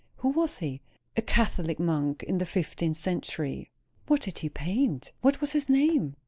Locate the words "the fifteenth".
2.39-2.97